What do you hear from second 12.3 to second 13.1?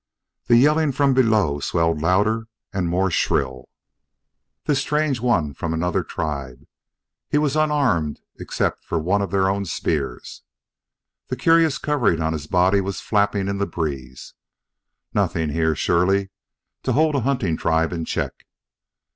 his body was